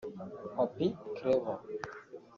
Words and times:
Papy 0.55 0.87
Clever 1.15 1.57